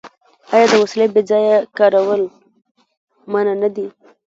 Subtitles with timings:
[0.53, 2.21] آیا د وسلې بې ځایه کارول
[3.31, 3.87] منع نه دي؟